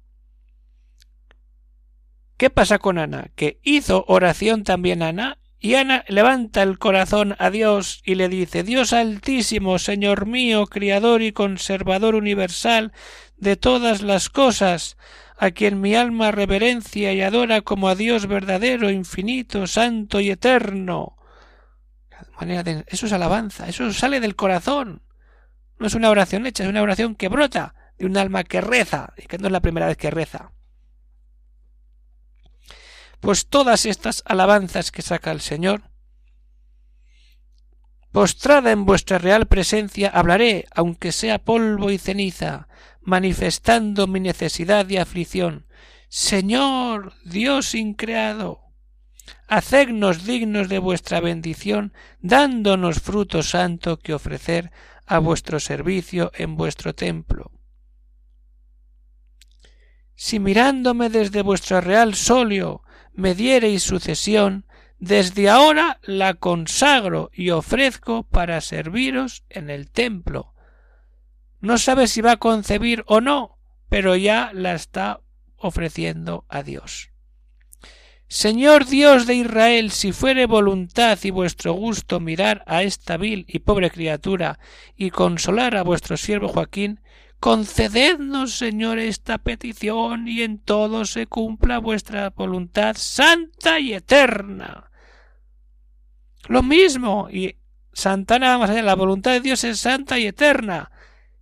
¿qué 2.37 2.51
pasa 2.51 2.79
con 2.79 2.99
Ana? 2.99 3.31
Que 3.35 3.61
hizo 3.63 4.05
oración 4.09 4.63
también 4.63 5.03
Ana, 5.03 5.39
y 5.59 5.77
Ana 5.77 6.05
levanta 6.07 6.63
el 6.63 6.79
corazón 6.79 7.35
a 7.39 7.49
Dios 7.49 8.03
y 8.05 8.17
le 8.17 8.29
dice 8.29 8.63
Dios 8.63 8.93
altísimo, 8.93 9.79
Señor 9.79 10.27
mío, 10.27 10.67
Criador 10.67 11.23
y 11.23 11.33
Conservador 11.33 12.15
universal 12.15 12.93
de 13.39 13.57
todas 13.57 14.03
las 14.03 14.29
cosas, 14.29 14.99
a 15.39 15.51
quien 15.51 15.81
mi 15.81 15.95
alma 15.95 16.31
reverencia 16.31 17.15
y 17.15 17.23
adora 17.23 17.63
como 17.63 17.89
a 17.89 17.95
Dios 17.95 18.27
verdadero, 18.27 18.91
infinito, 18.91 19.67
santo 19.67 20.21
y 20.21 20.29
eterno. 20.29 21.17
Eso 22.87 23.07
es 23.07 23.13
alabanza, 23.13 23.69
eso 23.69 23.93
sale 23.93 24.21
del 24.21 24.37
corazón. 24.37 25.03
No 25.79 25.87
es 25.87 25.95
una 25.95 26.11
oración 26.11 26.47
hecha, 26.47 26.65
es 26.65 26.69
una 26.69 26.83
oración 26.83 27.15
que 27.15 27.29
brota 27.29 27.75
de 27.99 28.07
un 28.07 28.17
alma 28.17 28.45
que 28.45 28.61
reza, 28.61 29.13
y 29.17 29.27
que 29.27 29.39
no 29.39 29.47
es 29.47 29.53
la 29.53 29.61
primera 29.61 29.87
vez 29.87 29.97
que 29.97 30.11
reza. 30.11 30.53
Pues 33.21 33.47
todas 33.47 33.87
estas 33.87 34.23
alabanzas 34.27 34.91
que 34.91 35.03
saca 35.03 35.31
el 35.31 35.41
Señor, 35.41 35.91
postrada 38.11 38.73
en 38.73 38.85
vuestra 38.85 39.19
real 39.19 39.47
presencia, 39.47 40.09
hablaré, 40.09 40.67
aunque 40.75 41.13
sea 41.13 41.39
polvo 41.39 41.91
y 41.91 41.99
ceniza, 41.99 42.69
manifestando 43.01 44.07
mi 44.07 44.21
necesidad 44.21 44.89
y 44.89 44.99
aflicción. 44.99 45.67
Señor, 46.09 47.15
Dios 47.25 47.75
increado, 47.75 48.61
hacednos 49.49 50.25
dignos 50.25 50.69
de 50.69 50.79
vuestra 50.79 51.21
bendición, 51.21 51.93
dándonos 52.21 53.01
fruto 53.01 53.43
santo 53.43 53.99
que 53.99 54.15
ofrecer 54.15 54.71
a 55.07 55.19
vuestro 55.19 55.61
servicio 55.61 56.33
en 56.35 56.57
vuestro 56.57 56.95
templo. 56.95 57.51
Si 60.15 60.39
mirándome 60.39 61.11
desde 61.11 61.43
vuestro 61.43 61.81
real 61.81 62.15
solio 62.15 62.83
me 63.13 63.35
diereis 63.35 63.83
sucesión, 63.83 64.67
desde 64.99 65.51
ahora 65.51 65.99
la 66.03 66.35
consagro 66.35 67.31
y 67.35 67.51
ofrezco 67.51 68.23
para 68.23 68.61
serviros 68.61 69.45
en 69.51 69.69
el 69.69 69.91
templo. 69.91 70.55
No 71.61 71.77
sabe 71.77 72.07
si 72.07 72.21
va 72.21 72.33
a 72.33 72.37
concebir 72.37 73.03
o 73.07 73.21
no, 73.21 73.59
pero 73.89 74.15
ya 74.17 74.51
la 74.55 74.75
está 74.75 75.21
ofreciendo 75.57 76.45
a 76.49 76.63
Dios. 76.63 77.12
Señor 78.33 78.87
Dios 78.87 79.27
de 79.27 79.35
Israel, 79.35 79.91
si 79.91 80.11
fuere 80.13 80.47
voluntad 80.47 81.19
y 81.23 81.29
vuestro 81.29 81.75
gusto 81.75 82.19
mirar 82.19 82.65
a 82.67 82.83
esta 82.83 83.19
vil 83.19 83.45
y 83.47 83.59
pobre 83.59 83.91
criatura 83.91 84.59
y 84.97 85.11
consolar 85.11 85.77
a 85.77 85.83
vuestro 85.83 86.17
siervo 86.17 86.49
Joaquín, 86.49 87.03
concedednos, 87.41 88.55
Señor, 88.55 88.99
esta 88.99 89.37
petición 89.37 90.29
y 90.29 90.41
en 90.41 90.61
todo 90.61 91.05
se 91.05 91.27
cumpla 91.27 91.77
vuestra 91.77 92.31
voluntad 92.31 92.97
santa 92.99 93.79
y 93.81 93.93
eterna. 93.93 94.91
Lo 96.49 96.63
mismo, 96.63 97.29
y 97.31 97.57
Santana 97.93 98.57
más 98.57 98.71
allá, 98.71 98.81
la 98.81 98.95
voluntad 98.95 99.33
de 99.33 99.41
Dios 99.41 99.63
es 99.65 99.79
santa 99.79 100.19
y 100.19 100.27
eterna, 100.27 100.91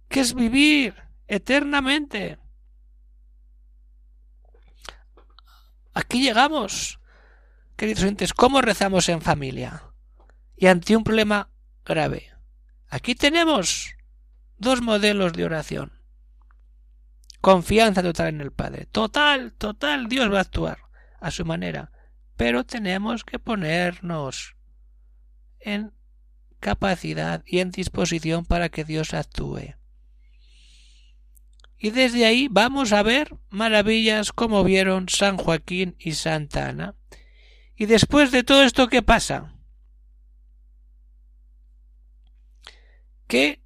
que 0.08 0.18
es 0.18 0.34
vivir 0.34 0.94
eternamente. 1.28 2.38
Aquí 5.92 6.22
llegamos, 6.22 7.00
queridos 7.76 8.02
oyentes, 8.02 8.32
¿cómo 8.32 8.62
rezamos 8.62 9.08
en 9.08 9.20
familia? 9.20 9.84
Y 10.56 10.66
ante 10.66 10.96
un 10.96 11.04
problema 11.04 11.50
grave. 11.84 12.30
Aquí 12.88 13.14
tenemos 13.14 13.94
dos 14.58 14.82
modelos 14.82 15.32
de 15.32 15.44
oración. 15.44 15.92
Confianza 17.40 18.02
total 18.02 18.28
en 18.28 18.40
el 18.42 18.52
Padre. 18.52 18.86
Total, 18.86 19.52
total, 19.54 20.08
Dios 20.08 20.32
va 20.32 20.38
a 20.38 20.42
actuar 20.42 20.78
a 21.20 21.30
su 21.30 21.44
manera. 21.44 21.90
Pero 22.36 22.64
tenemos 22.64 23.24
que 23.24 23.38
ponernos 23.38 24.56
en 25.58 25.92
capacidad 26.60 27.42
y 27.46 27.60
en 27.60 27.70
disposición 27.70 28.44
para 28.44 28.68
que 28.68 28.84
Dios 28.84 29.14
actúe. 29.14 29.74
Y 31.82 31.90
desde 31.90 32.26
ahí 32.26 32.48
vamos 32.50 32.92
a 32.92 33.02
ver 33.02 33.38
maravillas 33.48 34.32
como 34.32 34.62
vieron 34.62 35.08
San 35.08 35.38
Joaquín 35.38 35.96
y 35.98 36.12
Santa 36.12 36.68
Ana. 36.68 36.94
Y 37.74 37.86
después 37.86 38.30
de 38.32 38.44
todo 38.44 38.62
esto, 38.64 38.88
¿qué 38.88 39.02
pasa? 39.02 39.54
Que 43.26 43.62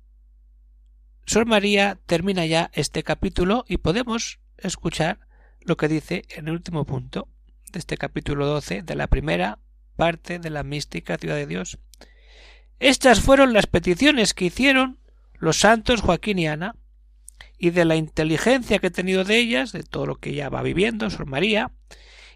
Sor 1.27 1.47
María 1.47 1.99
termina 2.07 2.47
ya 2.47 2.71
este 2.73 3.03
capítulo 3.03 3.65
y 3.67 3.79
podemos 3.79 4.39
escuchar 4.59 5.19
lo 5.63 5.77
que 5.77 5.89
dice 5.89 6.23
en 6.29 6.47
el 6.47 6.55
último 6.55 6.85
punto 6.85 7.27
de 7.73 7.81
este 7.81 7.97
capítulo 7.97 8.47
12 8.47 8.83
de 8.83 8.95
la 8.95 9.09
primera 9.09 9.59
parte 9.97 10.39
de 10.39 10.51
la 10.51 10.63
mística 10.63 11.19
ciudad 11.19 11.35
de 11.35 11.49
Dios. 11.49 11.81
Estas 12.79 13.21
fueron 13.21 13.53
las 13.53 13.67
peticiones 13.67 14.35
que 14.35 14.45
hicieron 14.45 15.01
los 15.35 15.59
santos 15.59 16.01
Joaquín 16.01 16.39
y 16.39 16.47
Ana 16.47 16.77
y 17.59 17.71
de 17.71 17.85
la 17.85 17.97
inteligencia 17.97 18.79
que 18.79 18.89
he 18.89 18.91
tenido 18.91 19.25
de 19.25 19.39
ellas, 19.39 19.73
de 19.73 19.83
todo 19.83 20.07
lo 20.07 20.17
que 20.17 20.31
ella 20.31 20.49
va 20.49 20.63
viviendo, 20.63 21.09
Sor 21.11 21.27
María, 21.27 21.73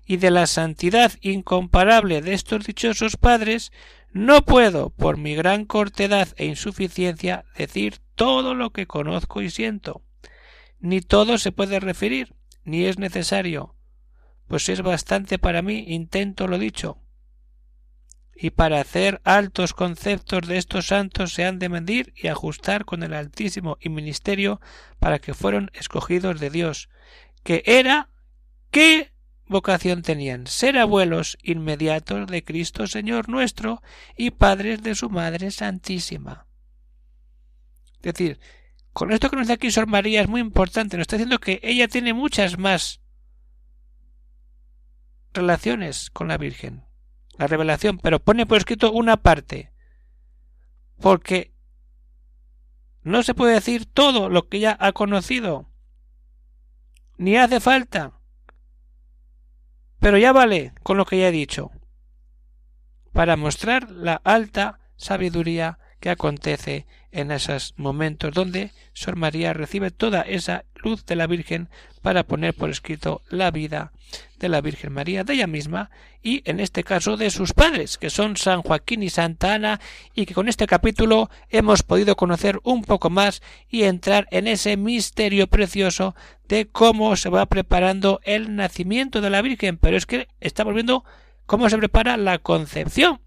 y 0.06 0.16
de 0.16 0.30
la 0.30 0.46
santidad 0.46 1.12
incomparable 1.20 2.22
de 2.22 2.34
estos 2.34 2.64
dichosos 2.64 3.16
padres, 3.16 3.72
no 4.10 4.42
puedo, 4.42 4.90
por 4.90 5.18
mi 5.18 5.34
gran 5.34 5.66
cortedad 5.66 6.28
e 6.36 6.46
insuficiencia, 6.46 7.44
decir 7.56 7.98
todo 8.14 8.54
lo 8.54 8.70
que 8.70 8.86
conozco 8.86 9.42
y 9.42 9.50
siento. 9.50 10.02
Ni 10.80 11.00
todo 11.00 11.38
se 11.38 11.52
puede 11.52 11.78
referir, 11.78 12.34
ni 12.64 12.84
es 12.84 12.98
necesario, 12.98 13.74
pues 14.48 14.68
es 14.68 14.80
bastante 14.80 15.38
para 15.38 15.62
mí 15.62 15.84
intento 15.88 16.48
lo 16.48 16.58
dicho. 16.58 16.98
Y 18.40 18.50
para 18.50 18.80
hacer 18.80 19.20
altos 19.24 19.74
conceptos 19.74 20.46
de 20.46 20.58
estos 20.58 20.86
santos 20.86 21.32
se 21.32 21.44
han 21.44 21.58
de 21.58 21.68
medir 21.68 22.14
y 22.16 22.28
ajustar 22.28 22.84
con 22.84 23.02
el 23.02 23.12
Altísimo 23.12 23.78
y 23.80 23.88
ministerio 23.88 24.60
para 25.00 25.18
que 25.18 25.34
fueron 25.34 25.72
escogidos 25.74 26.38
de 26.38 26.48
Dios, 26.48 26.88
que 27.42 27.64
era 27.66 28.10
qué 28.70 29.12
vocación 29.46 30.02
tenían 30.02 30.46
ser 30.46 30.78
abuelos 30.78 31.36
inmediatos 31.42 32.28
de 32.28 32.44
Cristo 32.44 32.86
Señor 32.86 33.28
nuestro 33.28 33.82
y 34.16 34.30
padres 34.30 34.84
de 34.84 34.94
su 34.94 35.10
Madre 35.10 35.50
Santísima. 35.50 36.46
Es 37.96 38.14
decir, 38.14 38.38
con 38.92 39.10
esto 39.10 39.30
que 39.30 39.36
nos 39.36 39.48
da 39.48 39.54
aquí 39.54 39.72
Sor 39.72 39.88
María 39.88 40.20
es 40.20 40.28
muy 40.28 40.40
importante, 40.40 40.96
nos 40.96 41.04
está 41.04 41.16
diciendo 41.16 41.40
que 41.40 41.58
ella 41.64 41.88
tiene 41.88 42.14
muchas 42.14 42.56
más 42.56 43.00
relaciones 45.34 46.10
con 46.10 46.28
la 46.28 46.38
Virgen 46.38 46.87
la 47.38 47.46
revelación, 47.46 47.98
pero 47.98 48.18
pone 48.18 48.46
por 48.46 48.58
escrito 48.58 48.92
una 48.92 49.16
parte, 49.16 49.72
porque 51.00 51.54
no 53.02 53.22
se 53.22 53.34
puede 53.34 53.54
decir 53.54 53.86
todo 53.86 54.28
lo 54.28 54.48
que 54.48 54.60
ya 54.60 54.76
ha 54.78 54.92
conocido, 54.92 55.70
ni 57.16 57.36
hace 57.36 57.60
falta, 57.60 58.20
pero 60.00 60.18
ya 60.18 60.32
vale 60.32 60.74
con 60.82 60.96
lo 60.96 61.06
que 61.06 61.18
ya 61.18 61.28
he 61.28 61.32
dicho, 61.32 61.70
para 63.12 63.36
mostrar 63.36 63.90
la 63.90 64.20
alta 64.24 64.80
sabiduría 64.96 65.78
que 66.00 66.10
acontece 66.10 66.86
en 67.12 67.30
esos 67.30 67.74
momentos 67.76 68.34
donde 68.34 68.72
Sor 68.92 69.16
María 69.16 69.52
recibe 69.52 69.90
toda 69.90 70.22
esa 70.22 70.64
luz 70.74 71.04
de 71.06 71.16
la 71.16 71.26
Virgen 71.26 71.68
para 72.02 72.24
poner 72.24 72.54
por 72.54 72.70
escrito 72.70 73.22
la 73.28 73.50
vida 73.50 73.92
de 74.38 74.48
la 74.48 74.60
Virgen 74.60 74.92
María, 74.92 75.24
de 75.24 75.34
ella 75.34 75.46
misma, 75.46 75.90
y 76.22 76.42
en 76.48 76.60
este 76.60 76.84
caso 76.84 77.16
de 77.16 77.30
sus 77.30 77.52
padres, 77.52 77.98
que 77.98 78.10
son 78.10 78.36
San 78.36 78.62
Joaquín 78.62 79.02
y 79.02 79.10
Santa 79.10 79.54
Ana, 79.54 79.80
y 80.14 80.26
que 80.26 80.34
con 80.34 80.48
este 80.48 80.66
capítulo 80.66 81.30
hemos 81.50 81.82
podido 81.82 82.16
conocer 82.16 82.60
un 82.62 82.82
poco 82.82 83.10
más 83.10 83.42
y 83.68 83.82
entrar 83.82 84.26
en 84.30 84.46
ese 84.46 84.76
misterio 84.76 85.48
precioso 85.48 86.14
de 86.48 86.66
cómo 86.66 87.16
se 87.16 87.28
va 87.28 87.46
preparando 87.46 88.20
el 88.24 88.54
nacimiento 88.56 89.20
de 89.20 89.30
la 89.30 89.42
Virgen, 89.42 89.76
pero 89.76 89.96
es 89.96 90.06
que 90.06 90.28
estamos 90.40 90.74
viendo 90.74 91.04
cómo 91.46 91.68
se 91.68 91.78
prepara 91.78 92.16
la 92.16 92.38
concepción. 92.38 93.20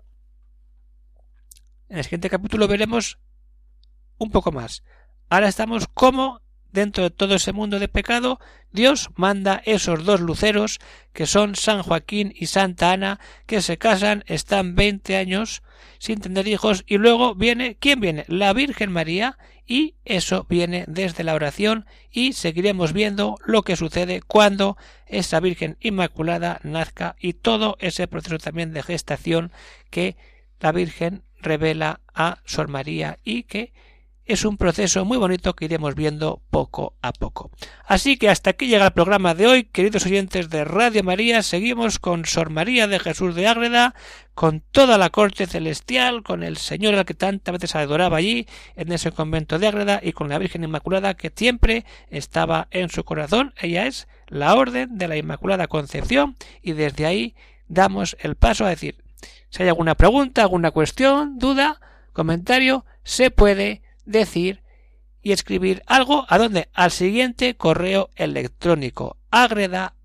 En 1.89 1.97
el 1.97 2.03
siguiente 2.05 2.29
capítulo 2.29 2.67
veremos 2.67 3.19
un 4.21 4.29
poco 4.29 4.51
más. 4.51 4.83
Ahora 5.29 5.47
estamos 5.47 5.87
como 5.87 6.41
dentro 6.71 7.03
de 7.03 7.09
todo 7.09 7.35
ese 7.35 7.51
mundo 7.51 7.79
de 7.79 7.87
pecado, 7.87 8.39
Dios 8.71 9.09
manda 9.15 9.61
esos 9.65 10.05
dos 10.05 10.21
luceros, 10.21 10.79
que 11.11 11.25
son 11.25 11.55
San 11.55 11.81
Joaquín 11.83 12.31
y 12.35 12.45
Santa 12.45 12.93
Ana, 12.93 13.19
que 13.45 13.61
se 13.61 13.77
casan, 13.77 14.23
están 14.27 14.75
veinte 14.75 15.17
años 15.17 15.63
sin 15.97 16.21
tener 16.21 16.47
hijos, 16.47 16.83
y 16.87 16.97
luego 16.97 17.35
viene, 17.35 17.75
¿quién 17.79 17.99
viene? 17.99 18.23
La 18.27 18.53
Virgen 18.53 18.91
María, 18.91 19.37
y 19.67 19.95
eso 20.05 20.45
viene 20.47 20.85
desde 20.87 21.23
la 21.23 21.33
oración, 21.33 21.85
y 22.09 22.33
seguiremos 22.33 22.93
viendo 22.93 23.37
lo 23.43 23.63
que 23.63 23.75
sucede 23.75 24.21
cuando 24.21 24.77
esa 25.07 25.39
Virgen 25.39 25.77
Inmaculada 25.81 26.59
nazca, 26.63 27.15
y 27.19 27.33
todo 27.33 27.75
ese 27.79 28.07
proceso 28.07 28.37
también 28.37 28.71
de 28.71 28.83
gestación 28.83 29.51
que 29.89 30.15
la 30.59 30.71
Virgen 30.71 31.23
revela 31.41 31.99
a 32.13 32.37
Sor 32.45 32.67
María 32.67 33.17
y 33.23 33.43
que 33.43 33.73
es 34.31 34.45
un 34.45 34.55
proceso 34.55 35.03
muy 35.03 35.17
bonito 35.17 35.55
que 35.55 35.65
iremos 35.65 35.93
viendo 35.93 36.41
poco 36.51 36.95
a 37.01 37.11
poco. 37.11 37.51
Así 37.85 38.15
que 38.15 38.29
hasta 38.29 38.51
aquí 38.51 38.67
llega 38.67 38.85
el 38.85 38.93
programa 38.93 39.35
de 39.35 39.45
hoy, 39.45 39.63
queridos 39.65 40.05
oyentes 40.05 40.49
de 40.49 40.63
Radio 40.63 41.03
María, 41.03 41.43
seguimos 41.43 41.99
con 41.99 42.23
Sor 42.25 42.49
María 42.49 42.87
de 42.87 42.99
Jesús 42.99 43.35
de 43.35 43.47
Ágreda, 43.47 43.93
con 44.33 44.61
toda 44.71 44.97
la 44.97 45.09
corte 45.09 45.47
celestial, 45.47 46.23
con 46.23 46.43
el 46.43 46.55
Señor 46.55 46.95
al 46.95 47.03
que 47.03 47.13
tantas 47.13 47.51
veces 47.51 47.75
adoraba 47.75 48.17
allí, 48.17 48.47
en 48.77 48.93
ese 48.93 49.11
convento 49.11 49.59
de 49.59 49.67
Ágreda, 49.67 49.99
y 50.01 50.13
con 50.13 50.29
la 50.29 50.37
Virgen 50.37 50.63
Inmaculada 50.63 51.13
que 51.15 51.33
siempre 51.35 51.85
estaba 52.09 52.69
en 52.71 52.89
su 52.89 53.03
corazón. 53.03 53.53
Ella 53.59 53.85
es 53.85 54.07
la 54.27 54.55
Orden 54.55 54.97
de 54.97 55.09
la 55.09 55.17
Inmaculada 55.17 55.67
Concepción, 55.67 56.37
y 56.61 56.71
desde 56.71 57.05
ahí 57.05 57.35
damos 57.67 58.15
el 58.21 58.35
paso 58.35 58.65
a 58.65 58.69
decir, 58.69 58.95
si 59.49 59.63
hay 59.63 59.69
alguna 59.69 59.95
pregunta, 59.95 60.41
alguna 60.41 60.71
cuestión, 60.71 61.37
duda, 61.37 61.81
comentario, 62.13 62.85
se 63.03 63.29
puede 63.29 63.81
decir 64.11 64.63
y 65.21 65.31
escribir 65.31 65.83
algo 65.87 66.25
a 66.29 66.37
donde 66.37 66.69
al 66.73 66.91
siguiente 66.91 67.55
correo 67.55 68.09
electrónico 68.15 69.17
agreda. 69.29 69.95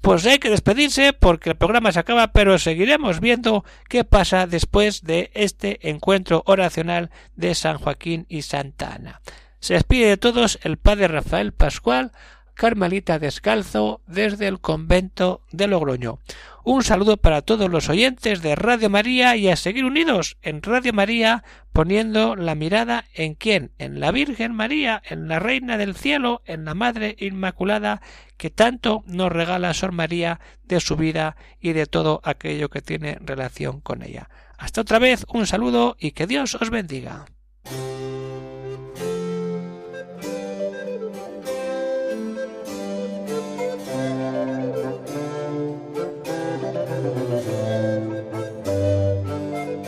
Pues 0.00 0.24
hay 0.24 0.38
que 0.38 0.50
despedirse 0.50 1.12
porque 1.12 1.50
el 1.50 1.56
programa 1.56 1.90
se 1.90 1.98
acaba, 1.98 2.28
pero 2.28 2.58
seguiremos 2.58 3.20
viendo 3.20 3.64
qué 3.88 4.04
pasa 4.04 4.46
después 4.46 5.02
de 5.02 5.30
este 5.34 5.90
encuentro 5.90 6.42
oracional 6.46 7.10
de 7.34 7.54
San 7.54 7.78
Joaquín 7.78 8.24
y 8.28 8.42
Santa 8.42 8.94
Ana. 8.94 9.20
Se 9.58 9.74
despide 9.74 10.06
de 10.06 10.16
todos 10.16 10.60
el 10.62 10.76
padre 10.76 11.08
Rafael 11.08 11.52
Pascual, 11.52 12.12
Carmelita 12.56 13.18
Descalzo, 13.18 14.00
desde 14.06 14.48
el 14.48 14.60
convento 14.60 15.42
de 15.52 15.68
Logroño. 15.68 16.18
Un 16.64 16.82
saludo 16.82 17.18
para 17.18 17.42
todos 17.42 17.70
los 17.70 17.88
oyentes 17.88 18.42
de 18.42 18.56
Radio 18.56 18.90
María 18.90 19.36
y 19.36 19.48
a 19.48 19.56
seguir 19.56 19.84
unidos 19.84 20.38
en 20.42 20.62
Radio 20.62 20.92
María 20.92 21.44
poniendo 21.72 22.34
la 22.34 22.54
mirada 22.54 23.04
en 23.14 23.34
quién, 23.34 23.70
en 23.78 24.00
la 24.00 24.10
Virgen 24.10 24.52
María, 24.54 25.02
en 25.08 25.28
la 25.28 25.38
Reina 25.38 25.76
del 25.76 25.94
Cielo, 25.94 26.42
en 26.46 26.64
la 26.64 26.74
Madre 26.74 27.14
Inmaculada 27.20 28.00
que 28.38 28.50
tanto 28.50 29.04
nos 29.06 29.30
regala 29.30 29.74
Sor 29.74 29.92
María 29.92 30.40
de 30.64 30.80
su 30.80 30.96
vida 30.96 31.36
y 31.60 31.72
de 31.72 31.86
todo 31.86 32.20
aquello 32.24 32.70
que 32.70 32.82
tiene 32.82 33.18
relación 33.20 33.80
con 33.80 34.02
ella. 34.02 34.30
Hasta 34.56 34.80
otra 34.80 34.98
vez, 34.98 35.26
un 35.28 35.46
saludo 35.46 35.96
y 36.00 36.12
que 36.12 36.26
Dios 36.26 36.54
os 36.54 36.70
bendiga. 36.70 37.26